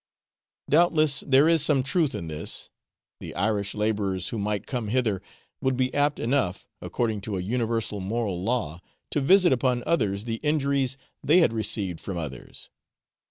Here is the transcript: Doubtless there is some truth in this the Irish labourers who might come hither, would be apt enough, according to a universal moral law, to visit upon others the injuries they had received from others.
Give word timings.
Doubtless 0.67 1.19
there 1.27 1.47
is 1.47 1.61
some 1.63 1.83
truth 1.83 2.15
in 2.15 2.27
this 2.27 2.71
the 3.19 3.35
Irish 3.35 3.75
labourers 3.75 4.29
who 4.29 4.39
might 4.39 4.65
come 4.65 4.87
hither, 4.87 5.21
would 5.61 5.77
be 5.77 5.93
apt 5.93 6.17
enough, 6.19 6.65
according 6.81 7.21
to 7.21 7.37
a 7.37 7.41
universal 7.41 7.99
moral 7.99 8.41
law, 8.41 8.81
to 9.11 9.21
visit 9.21 9.53
upon 9.53 9.83
others 9.85 10.23
the 10.23 10.37
injuries 10.37 10.97
they 11.23 11.37
had 11.41 11.53
received 11.53 11.99
from 11.99 12.17
others. 12.17 12.71